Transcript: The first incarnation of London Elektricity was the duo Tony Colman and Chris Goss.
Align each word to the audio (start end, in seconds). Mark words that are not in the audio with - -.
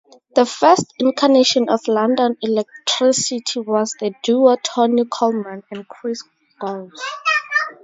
The 0.33 0.47
first 0.47 0.95
incarnation 0.97 1.69
of 1.69 1.87
London 1.87 2.35
Elektricity 2.43 3.63
was 3.63 3.95
the 3.99 4.15
duo 4.23 4.57
Tony 4.63 5.05
Colman 5.05 5.61
and 5.69 5.87
Chris 5.87 6.23
Goss. 6.59 6.89